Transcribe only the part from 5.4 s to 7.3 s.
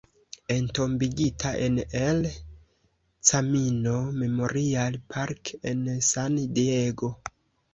en San Diego.